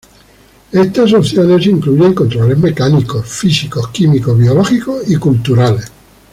Estas 0.71 1.13
opciones 1.13 1.67
incluyen 1.67 2.15
controles 2.15 2.57
mecánicos, 2.57 3.23
físicos, 3.29 3.89
químicos, 3.89 4.35
biológicos 4.35 5.07
y 5.07 5.15
culturales. 5.17 5.91